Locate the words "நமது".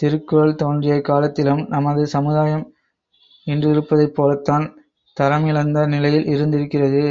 1.68-2.06